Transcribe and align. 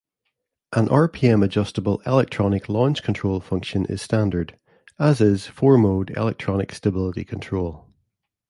An 0.73 0.87
rpm-adjustable 0.87 1.99
electronic 2.07 2.67
launch-control 2.67 3.39
function 3.41 3.85
is 3.85 4.01
standard, 4.01 4.57
as 4.97 5.21
is 5.21 5.45
four-mode 5.45 6.17
electronic 6.17 6.71
stability 6.73 7.23
control. 7.23 7.85